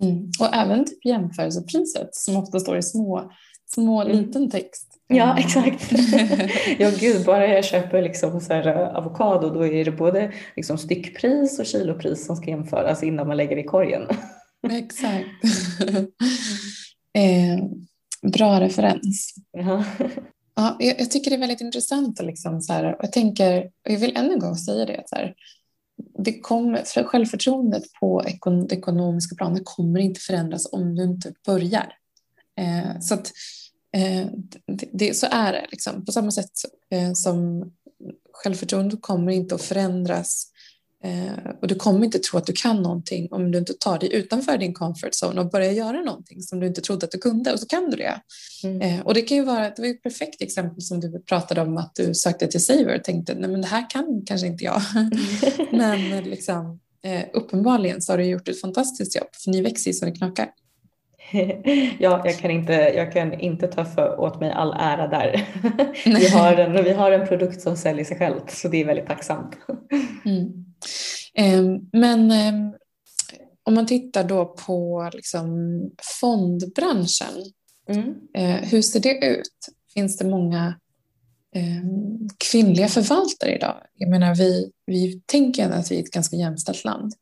[0.02, 0.32] Mm.
[0.40, 3.32] Och även typ jämförelsepriset som ofta står i små,
[3.66, 4.18] små mm.
[4.18, 5.38] liten text Ja, mm.
[5.38, 5.92] exakt.
[6.80, 10.78] ja, gud, bara jag köper liksom så här, eh, avokado då är det både liksom
[10.78, 14.08] styckpris och kilopris som ska jämföras innan man lägger i korgen.
[14.72, 15.28] exakt.
[17.14, 17.60] eh,
[18.32, 19.36] bra referens.
[19.52, 19.86] Ja.
[20.56, 22.22] ja, jag, jag, tycker det är väldigt intressant.
[22.22, 25.04] Liksom, så här, och jag, tänker, och jag vill ännu en gång säga det.
[25.06, 25.34] Så här,
[26.24, 31.34] det kommer, för självförtroendet på ekon, det ekonomiska planet kommer inte förändras om du inte
[31.46, 31.94] börjar.
[32.60, 33.32] Eh, så att
[34.68, 35.68] det, det, så är det.
[35.72, 36.06] Liksom.
[36.06, 36.52] På samma sätt
[36.92, 37.72] eh, som
[38.34, 40.46] självförtroende kommer inte att förändras
[41.04, 44.14] eh, och du kommer inte tro att du kan någonting om du inte tar dig
[44.14, 47.54] utanför din comfort zone och börjar göra någonting som du inte trodde att du kunde
[47.54, 48.22] och så kan du det.
[48.64, 49.02] Mm.
[49.02, 51.96] och det kan ju vara, det var ett perfekt exempel som du pratade om att
[51.96, 54.82] du sökte till Saver och tänkte nej men det här kan kanske inte jag.
[55.72, 56.80] men liksom,
[57.34, 60.50] uppenbarligen så har du gjort ett fantastiskt jobb för ni växer ju så det knakar.
[62.00, 65.48] ja, jag kan inte, jag kan inte ta för, åt mig all ära där.
[66.06, 69.08] vi, har en, vi har en produkt som säljer sig själv så det är väldigt
[69.08, 69.56] tacksamt.
[70.26, 70.66] Mm.
[71.34, 72.72] Eh, men eh,
[73.64, 75.50] om man tittar då på liksom,
[76.22, 77.44] fondbranschen,
[77.90, 78.16] mm.
[78.34, 79.70] eh, hur ser det ut?
[79.94, 80.80] Finns det många
[81.56, 81.84] eh,
[82.38, 83.76] kvinnliga förvaltare idag?
[83.96, 87.14] Jag menar, vi, vi tänker att vi är ett ganska jämställt land.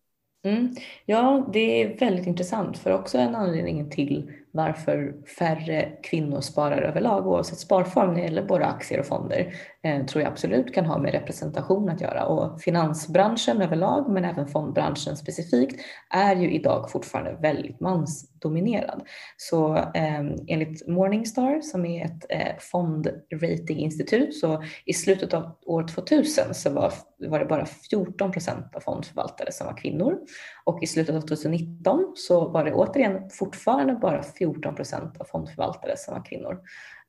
[0.47, 0.75] Mm.
[1.05, 7.27] Ja, det är väldigt intressant för också en anledning till varför färre kvinnor sparar överlag
[7.27, 10.97] oavsett sparform när det gäller både aktier och fonder eh, tror jag absolut kan ha
[10.97, 17.37] med representation att göra och finansbranschen överlag men även fondbranschen specifikt är ju idag fortfarande
[17.41, 19.01] väldigt mansdominerad.
[19.37, 26.53] Så eh, enligt Morningstar som är ett eh, fondratinginstitut så i slutet av år 2000
[26.53, 26.93] så var,
[27.27, 30.17] var det bara 14 procent av fondförvaltare som var kvinnor
[30.67, 35.97] och i slutet av 2019 så var det återigen fortfarande bara 14 procent av fondförvaltare
[35.97, 36.59] som var kvinnor.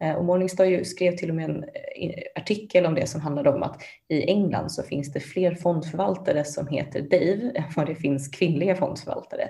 [0.00, 3.62] Eh, och Morningstar skrev till och med en eh, artikel om det som handlade om
[3.62, 8.28] att i England så finns det fler fondförvaltare som heter Dave än vad det finns
[8.28, 9.48] kvinnliga fondförvaltare.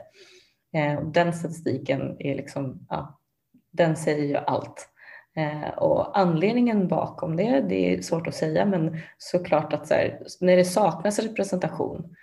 [0.74, 3.20] Eh, den statistiken är liksom, ja,
[3.72, 4.88] den säger ju allt.
[5.76, 10.56] Och anledningen bakom det, det är svårt att säga, men såklart att så här, när
[10.56, 12.14] det saknas representation,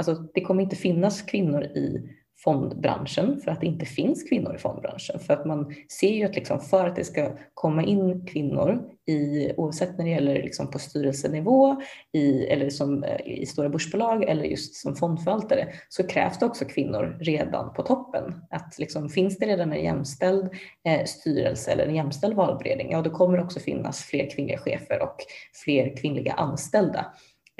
[0.00, 2.08] alltså det kommer inte finnas kvinnor i
[2.44, 5.20] fondbranschen för att det inte finns kvinnor i fondbranschen.
[5.20, 9.52] För att man ser ju att liksom för att det ska komma in kvinnor i,
[9.56, 11.82] oavsett när det gäller liksom på styrelsenivå
[12.12, 16.64] i, eller som, eh, i stora börsbolag eller just som fondförvaltare så krävs det också
[16.64, 18.34] kvinnor redan på toppen.
[18.50, 20.50] Att liksom, finns det redan en jämställd
[20.84, 25.02] eh, styrelse eller en jämställd valberedning, ja då kommer det också finnas fler kvinnliga chefer
[25.02, 25.16] och
[25.64, 27.06] fler kvinnliga anställda.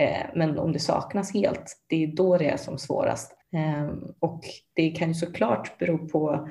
[0.00, 4.40] Eh, men om det saknas helt, det är då det är som svårast Ehm, och
[4.74, 6.48] det kan ju såklart bero på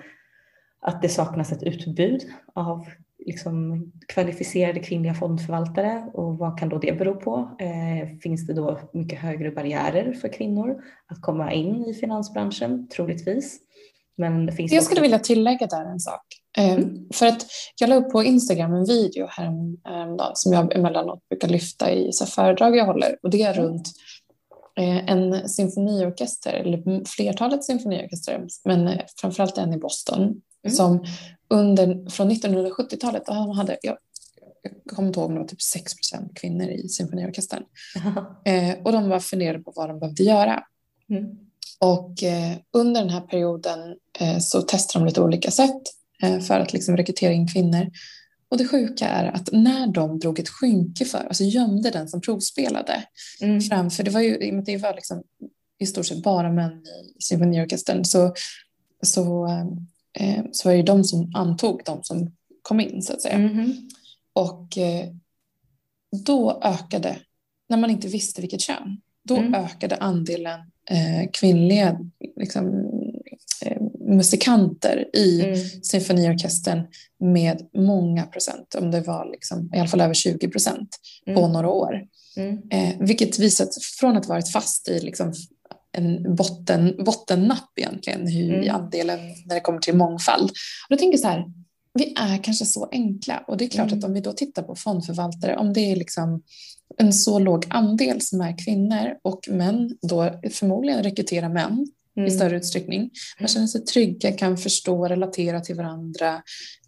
[0.81, 2.21] att det saknas ett utbud
[2.53, 2.85] av
[3.25, 7.55] liksom kvalificerade kvinnliga fondförvaltare och vad kan då det bero på?
[7.59, 12.87] Eh, finns det då mycket högre barriärer för kvinnor att komma in i finansbranschen?
[12.87, 13.59] Troligtvis.
[14.15, 15.01] Men finns jag skulle också...
[15.01, 16.25] vilja tillägga där en sak.
[16.57, 17.07] Eh, mm.
[17.13, 21.91] För att jag la upp på Instagram en video häromdagen som jag emellanåt brukar lyfta
[21.91, 23.65] i så föredrag jag håller och det är mm.
[23.65, 23.87] runt
[24.79, 30.75] Eh, en symfoniorkester, eller flertalet symfoniorkestrar, men framförallt en i Boston, mm.
[30.75, 31.05] som
[31.49, 33.97] under, från 1970-talet, de hade, jag,
[34.61, 37.63] jag kommer inte ihåg om det var typ 6% kvinnor i symfoniorkestern.
[38.45, 40.63] Eh, och de bara funderade på vad de behövde göra.
[41.09, 41.25] Mm.
[41.79, 45.81] Och eh, under den här perioden eh, så testade de lite olika sätt eh,
[46.47, 47.91] för att liksom rekrytera in kvinnor.
[48.49, 52.21] Och det sjuka är att när de drog ett skynke för, alltså gömde den som
[52.21, 53.03] provspelade
[53.41, 53.61] mm.
[53.61, 55.23] framför, det var ju, det var liksom
[55.79, 56.83] i stort sett bara män
[57.17, 58.33] i symfoniorkestern, så,
[59.01, 59.47] så,
[60.19, 63.35] eh, så var det de som antog de som kom in så att säga.
[63.35, 63.89] Mm.
[64.33, 65.09] Och eh,
[66.25, 67.17] då ökade,
[67.69, 69.53] när man inte visste vilket kön, då mm.
[69.53, 71.99] ökade andelen eh, kvinnliga
[72.35, 72.67] liksom,
[73.65, 75.57] eh, musikanter i mm.
[75.83, 76.81] symfoniorkestern
[77.19, 80.89] med många procent, om det var liksom, i alla fall över 20 procent
[81.25, 81.41] mm.
[81.41, 82.01] på några år.
[82.37, 82.59] Mm.
[82.71, 85.33] Eh, vilket visar att från att varit fast i liksom
[85.91, 88.63] en botten, bottennapp egentligen hur, mm.
[88.63, 90.49] i andelen när det kommer till mångfald.
[90.49, 91.45] Och då tänker jag så här,
[91.93, 93.99] vi är kanske så enkla och det är klart mm.
[93.99, 96.41] att om vi då tittar på fondförvaltare, om det är liksom
[96.97, 101.87] en så låg andel som är kvinnor och män då förmodligen rekryterar män
[102.19, 102.27] mm.
[102.27, 103.09] i större utsträckning.
[103.39, 106.41] Man känner sig trygga, kan förstå, relatera till varandra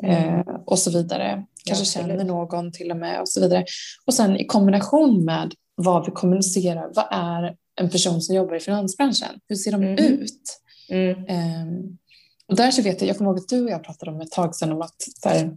[0.04, 0.40] mm.
[0.40, 1.46] eh, och så vidare.
[1.66, 3.66] Kanske ja, känner någon till och med och så vidare.
[4.06, 8.60] Och sen i kombination med vad vi kommunicerar, vad är en person som jobbar i
[8.60, 9.40] finansbranschen?
[9.48, 9.98] Hur ser de mm.
[9.98, 10.42] ut?
[10.92, 11.68] Eh,
[12.48, 14.32] och där så vet jag, jag kommer ihåg att du och jag pratade om ett
[14.32, 15.48] tag sedan om att eh,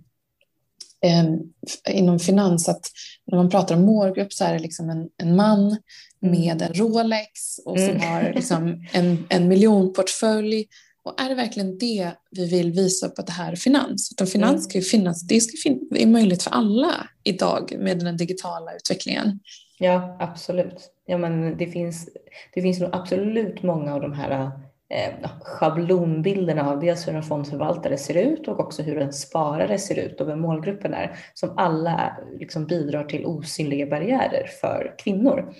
[1.89, 2.91] inom finans att
[3.27, 5.77] när man pratar om målgrupp så är det liksom en, en man
[6.25, 6.41] Mm.
[6.41, 8.01] med en Rolex och som mm.
[8.01, 10.67] har liksom en, en miljonportfölj.
[11.05, 14.13] Och är det verkligen det vi vill visa upp att det här är finans?
[14.13, 14.63] Utan finans mm.
[14.63, 18.75] ska ju finnas, det, ska fin det är möjligt för alla idag med den digitala
[18.75, 19.41] utvecklingen.
[19.79, 20.91] Ja, absolut.
[21.07, 22.09] Ja, men det, finns,
[22.55, 24.51] det finns nog absolut många av de här
[24.95, 29.99] eh, schablonbilderna av dels hur en fondförvaltare ser ut och också hur en sparare ser
[29.99, 35.55] ut och vem målgruppen är som alla liksom bidrar till osynliga barriärer för kvinnor.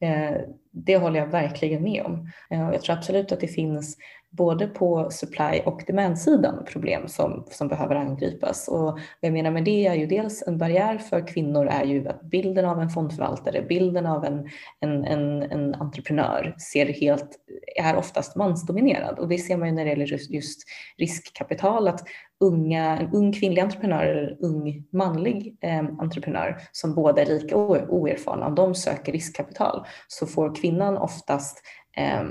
[0.00, 0.36] Eh,
[0.72, 2.30] det håller jag verkligen med om.
[2.50, 3.96] Eh, jag tror absolut att det finns
[4.30, 8.68] både på supply och demandsidan problem som, som behöver angripas.
[8.68, 12.08] Och vad jag menar med det är ju dels en barriär för kvinnor är ju
[12.08, 14.48] att bilden av en fondförvaltare, bilden av en,
[14.80, 17.36] en, en, en entreprenör ser helt,
[17.76, 20.62] är oftast mansdominerad och det ser man ju när det gäller just, just
[20.98, 22.04] riskkapital att
[22.40, 27.56] unga, en ung kvinnlig entreprenör eller en ung manlig eh, entreprenör som båda är lika
[27.56, 31.62] oerfarna, om de söker riskkapital så får kvinnan oftast
[31.98, 32.24] eh,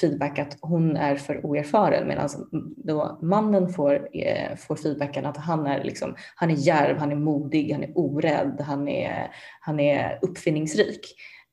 [0.00, 2.28] feedback att hon är för oerfaren medan
[2.76, 7.16] då mannen får, eh, får feedbacken att han är, liksom, han är järv, han är
[7.16, 9.30] modig, han är orädd, han är,
[9.60, 11.00] han är uppfinningsrik.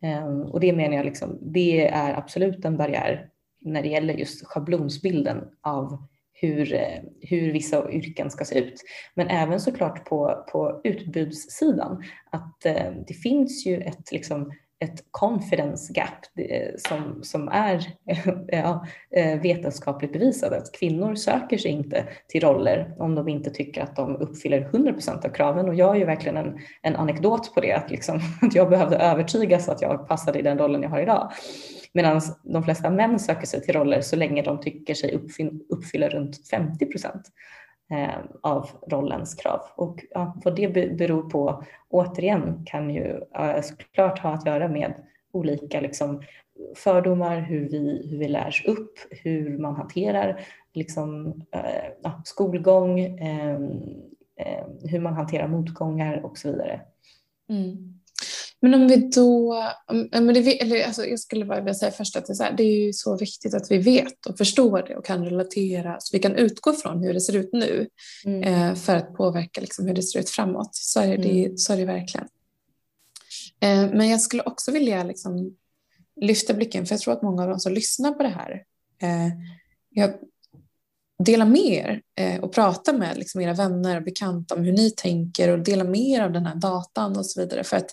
[0.03, 3.29] Eh, och det menar jag liksom, det är absolut en barriär
[3.61, 6.07] när det gäller just schablonsbilden av
[6.41, 8.83] hur, eh, hur vissa yrken ska se ut.
[9.15, 15.93] Men även såklart på, på utbudssidan att eh, det finns ju ett liksom, ett confidence
[15.93, 17.93] gap eh, som, som är
[18.47, 20.53] ja, eh, vetenskapligt bevisat.
[20.53, 24.93] Att kvinnor söker sig inte till roller om de inte tycker att de uppfyller 100
[24.93, 25.67] procent av kraven.
[25.67, 28.97] Och jag är ju verkligen en, en anekdot på det, att, liksom, att jag behövde
[28.97, 31.31] övertygas att jag passade i den rollen jag har idag.
[31.93, 35.19] Medan de flesta män söker sig till roller så länge de tycker sig
[35.69, 37.21] uppfylla runt 50 procent.
[37.89, 39.61] Eh, av rollens krav.
[39.75, 43.21] Och ja, vad det beror på, återigen, kan ju
[43.63, 44.93] såklart ha att göra med
[45.31, 46.21] olika liksom,
[46.75, 50.41] fördomar, hur vi, hur vi lärs upp, hur man hanterar
[50.73, 53.55] liksom, eh, ja, skolgång, eh,
[54.35, 56.81] eh hur man hanterar motgångar och så vidare.
[57.49, 57.96] Mm.
[58.61, 59.63] Men om vi då,
[60.11, 62.53] men det, eller alltså jag skulle bara vilja säga först att det är, så här,
[62.57, 66.17] det är ju så viktigt att vi vet och förstår det och kan relatera så
[66.17, 67.87] vi kan utgå från hur det ser ut nu
[68.25, 68.43] mm.
[68.43, 70.69] eh, för att påverka liksom, hur det ser ut framåt.
[70.75, 71.57] Så är det, mm.
[71.57, 72.27] så är det verkligen.
[73.59, 75.55] Eh, men jag skulle också vilja liksom,
[76.21, 78.63] lyfta blicken för jag tror att många av de som lyssnar på det här
[79.01, 79.33] eh,
[79.89, 80.13] jag,
[81.23, 85.49] dela med er och prata med liksom, era vänner och bekanta om hur ni tänker
[85.49, 87.63] och dela med er av den här datan och så vidare.
[87.63, 87.91] För att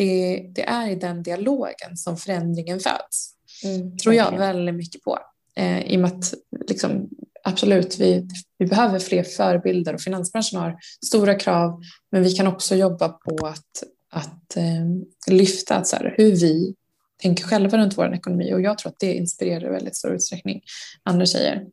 [0.00, 3.34] det, det är i den dialogen som förändringen föds.
[3.64, 5.18] Mm, tror jag väldigt mycket på.
[5.56, 6.34] Eh, I och med att
[6.68, 7.08] liksom,
[7.44, 12.76] absolut, vi, vi behöver fler förebilder och finansbranschen har stora krav, men vi kan också
[12.76, 16.74] jobba på att, att eh, lyfta så här, hur vi
[17.22, 20.62] tänker själva runt vår ekonomi och jag tror att det inspirerar i väldigt stor utsträckning
[21.02, 21.66] andra tjejer.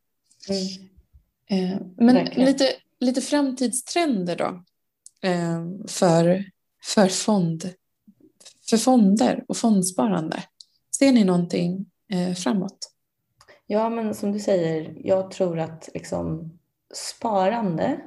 [0.48, 0.66] Mm.
[1.50, 4.64] Eh, men lite, lite framtidstrender då
[5.28, 6.44] eh, för,
[6.84, 7.70] för fond
[8.70, 10.42] för fonder och fondsparande?
[10.98, 12.92] Ser ni någonting eh, framåt?
[13.66, 16.58] Ja, men som du säger, jag tror att liksom,
[16.94, 18.00] sparande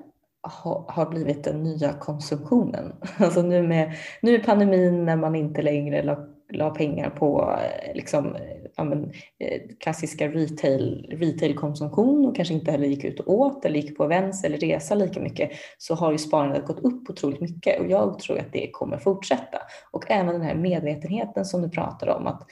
[0.88, 2.94] har blivit den nya konsumtionen.
[3.18, 6.18] Alltså nu med, nu med pandemin när man inte längre la,
[6.52, 8.42] la pengar på eh, liksom, eh,
[8.76, 9.04] ja, men,
[9.40, 14.04] eh, klassiska retail, retailkonsumtion och kanske inte heller gick ut och åt eller gick på
[14.04, 18.20] events eller resa lika mycket så har ju sparandet gått upp otroligt mycket och jag
[18.20, 19.58] tror att det kommer fortsätta.
[19.92, 22.48] Och även den här medvetenheten som du pratar om att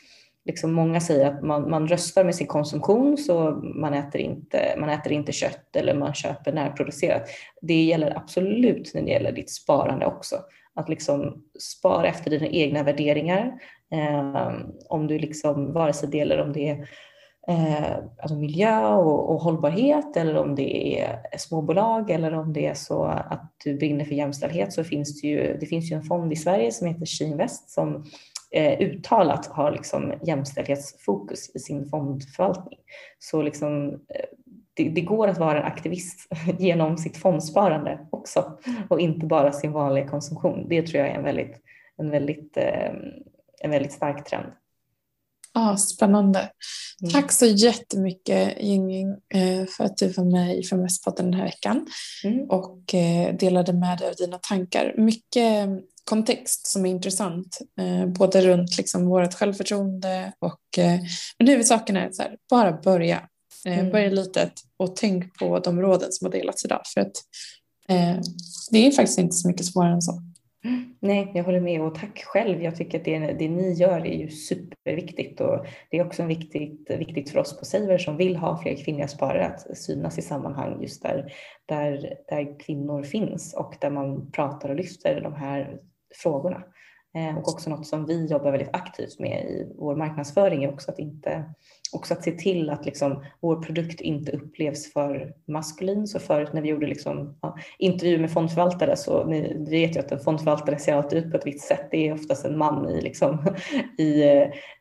[0.46, 4.90] liksom många säger att man, man röstar med sin konsumtion så man äter, inte, man
[4.90, 7.30] äter inte kött eller man köper närproducerat.
[7.62, 10.36] Det gäller absolut när det gäller ditt sparande också.
[10.76, 13.54] Att liksom spara efter dina egna värderingar.
[13.92, 14.54] Eh,
[14.90, 16.88] om du liksom, vare sig det gäller om det är
[17.48, 22.74] eh, alltså miljö och, och, hållbarhet eller om det är småbolag eller om det är
[22.74, 26.34] så att du brinner för jämställdhet så finns det ju, det finns ju en fond
[26.34, 28.06] i Sverige som heter Kinvest som
[28.52, 32.80] eh, uttalat har liksom jämställdhetsfokus i sin fondförvaltning.
[33.20, 34.26] Så liksom, eh,
[34.74, 36.28] det, det, går att vara en aktivist
[36.60, 38.58] genom sitt fondsparande också
[38.90, 40.66] och inte bara sin vanliga konsumtion.
[40.70, 41.62] Det tror jag är en väldigt,
[41.98, 42.92] en väldigt, eh,
[43.62, 44.48] en väldigt stark trend.
[45.54, 46.40] Ah, spännande.
[47.02, 47.14] Mm.
[47.14, 51.88] Tack så jättemycket Yinging eh, för att du var med i Feministpodden den här veckan
[52.24, 52.50] mm.
[52.50, 54.94] och eh, delade med dig av dina tankar.
[54.98, 55.70] Mycket
[56.10, 61.00] kontext som är intressant, eh, både runt liksom vårt självförtroende och eh,
[61.38, 63.30] men huvudsaken är så här, bara börja.
[63.66, 63.92] Eh, mm.
[63.92, 67.18] Börja litet och tänk på de råden som har delats idag för att
[67.90, 68.22] eh,
[68.72, 70.22] det är faktiskt inte så mycket svårare än så.
[71.00, 72.64] Nej, jag håller med och tack själv.
[72.64, 76.90] Jag tycker att det, det ni gör är ju superviktigt och det är också viktigt,
[76.90, 80.82] viktigt för oss på Saver som vill ha fler kvinnliga sparare att synas i sammanhang
[80.82, 81.34] just där,
[81.66, 85.80] där, där kvinnor finns och där man pratar och lyfter de här
[86.16, 86.64] frågorna.
[87.16, 90.92] Eh, och också något som vi jobbar väldigt aktivt med i vår marknadsföring är också
[90.92, 91.44] att inte,
[91.94, 96.08] också att se till att liksom, vår produkt inte upplevs för maskulin.
[96.08, 100.12] Så förut när vi gjorde liksom, ja, intervjuer med fondförvaltare så ni vet ju att
[100.12, 101.88] en fondförvaltare ser alltid ut på ett visst sätt.
[101.92, 103.56] Det är oftast en man i, liksom,
[103.98, 104.24] i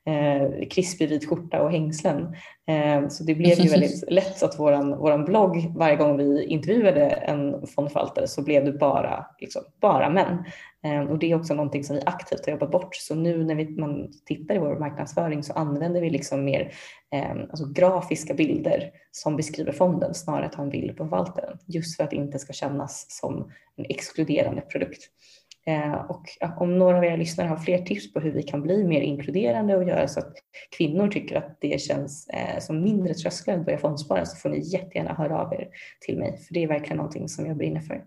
[0.04, 2.34] eh, krispig vit skjorta och hängslen.
[2.66, 6.44] Eh, så det blev ju väldigt lätt så att våran, våran blogg, varje gång vi
[6.44, 10.44] intervjuade en fondförvaltare så blev det bara, liksom, bara män.
[10.82, 12.94] Ehm, och det är också någonting som vi aktivt har jobbat bort.
[12.94, 16.72] Så nu när vi, man tittar i vår marknadsföring så använder vi liksom mer
[17.12, 21.58] eh, alltså grafiska bilder som beskriver fonden snarare än att ha en bild på förvaltaren.
[21.66, 25.02] Just för att det inte ska kännas som en exkluderande produkt.
[25.66, 28.84] Eh, och om några av era lyssnare har fler tips på hur vi kan bli
[28.84, 30.32] mer inkluderande och göra så att
[30.76, 34.60] kvinnor tycker att det känns eh, som mindre trösklar att börja fondspara så får ni
[34.60, 35.68] jättegärna höra av er
[36.00, 36.38] till mig.
[36.46, 38.04] För det är verkligen någonting som jag brinner för.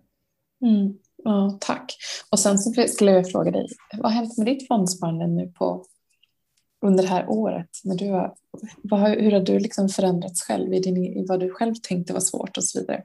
[0.61, 0.93] Mm.
[1.23, 1.95] Ja, tack.
[2.31, 5.85] Och sen så skulle jag fråga dig, vad har hänt med ditt fondsparande nu på,
[6.85, 7.69] under det här året?
[7.83, 8.33] När du har,
[8.83, 12.19] vad, hur har du liksom förändrats själv i, din, i vad du själv tänkte var
[12.19, 13.03] svårt och så vidare?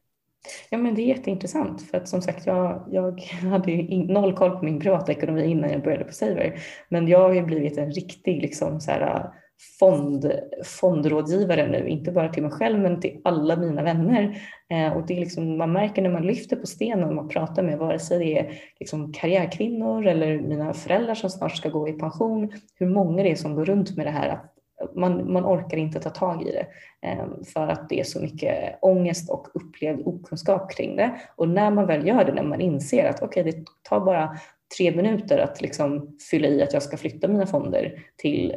[0.70, 4.58] Ja men det är jätteintressant för att som sagt jag, jag hade ju noll koll
[4.58, 6.62] på min privatekonomi innan jag började på Saver.
[6.88, 9.32] Men jag har ju blivit en riktig liksom så här,
[9.78, 10.32] fond,
[10.64, 14.42] fondrådgivare nu, inte bara till mig själv men till alla mina vänner.
[14.70, 17.62] Eh, och det är liksom, man märker när man lyfter på stenen och man pratar
[17.62, 21.92] med vare sig det är liksom karriärkvinnor eller mina föräldrar som snart ska gå i
[21.92, 24.52] pension, hur många det är som går runt med det här att
[24.94, 26.66] man, man orkar inte ta tag i det
[27.08, 31.20] eh, för att det är så mycket ångest och upplevd okunskap kring det.
[31.36, 34.38] Och när man väl gör det, när man inser att okej, okay, det tar bara
[34.76, 38.54] tre minuter att liksom fylla i att jag ska flytta mina fonder till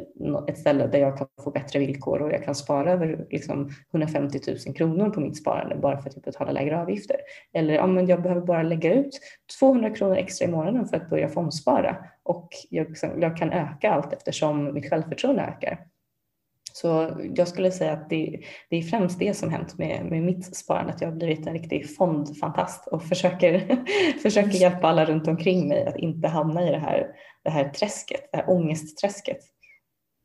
[0.48, 4.40] ett ställe där jag kan få bättre villkor och jag kan spara över liksom 150
[4.66, 7.16] 000 kronor på mitt sparande bara för att jag betalar lägre avgifter.
[7.52, 9.20] Eller ja, men jag behöver bara lägga ut
[9.58, 13.90] 200 kronor extra i månaden för att börja fondspara och jag, liksom, jag kan öka
[13.90, 15.86] allt eftersom mitt självförtroende ökar.
[16.72, 18.40] Så jag skulle säga att det,
[18.70, 21.52] det är främst det som hänt med, med mitt sparande, att jag har blivit en
[21.52, 23.84] riktig fondfantast och försöker,
[24.22, 27.06] försöker hjälpa alla runt omkring mig att inte hamna i det här,
[27.44, 29.38] det här träsket, det här ångestträsket.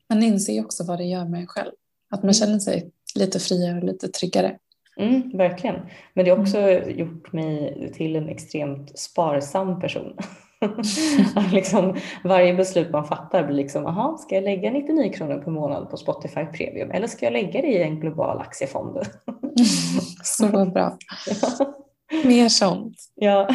[0.08, 1.72] Man inser ju också vad det gör med en själv,
[2.10, 2.34] att man mm.
[2.34, 4.58] känner sig lite friare och lite tryggare.
[5.00, 5.76] Mm, verkligen,
[6.14, 6.98] men det har också mm.
[6.98, 10.16] gjort mig till en extremt sparsam person.
[11.52, 15.90] liksom, varje beslut man fattar blir liksom, aha, ska jag lägga 99 kronor per månad
[15.90, 18.98] på Spotify Premium eller ska jag lägga det i en global aktiefond?
[20.22, 20.98] så bra.
[22.24, 22.96] Mer sånt.
[23.14, 23.48] Ja.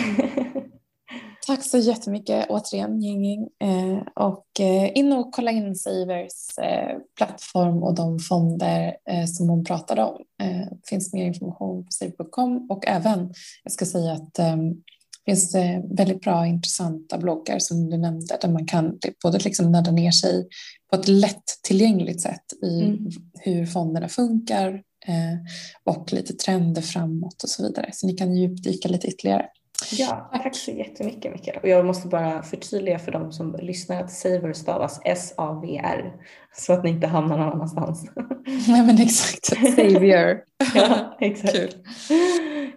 [1.47, 7.84] Tack så jättemycket återigen Ying eh, och eh, in och kolla in Savers eh, plattform
[7.84, 10.22] och de fonder eh, som hon pratade om.
[10.41, 13.34] Eh, det finns mer information på saver.com och även,
[13.64, 14.84] jag ska säga att ehm,
[15.26, 19.92] finns det väldigt bra intressanta bloggar som du nämnde där man kan både liksom nörda
[19.92, 20.48] ner sig
[20.90, 23.10] på ett lättillgängligt sätt i mm.
[23.40, 24.74] hur fonderna funkar
[25.08, 25.38] eh,
[25.84, 27.90] och lite trender framåt och så vidare.
[27.94, 29.46] Så ni kan djupdyka lite ytterligare.
[29.92, 31.60] Ja, tack så jättemycket Mikael.
[31.64, 36.14] Och jag måste bara förtydliga för de som lyssnar att Saver stavas S-A-V-R
[36.56, 38.06] så att ni inte hamnar någon annanstans.
[38.68, 39.46] Nej men exakt,
[39.76, 40.44] Savior.
[40.76, 41.54] ja, exakt.
[41.54, 41.70] Kul.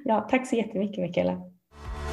[0.05, 1.54] Ja, tack så jättemycket Mikaela.